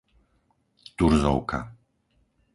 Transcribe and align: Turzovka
Turzovka 0.97 1.59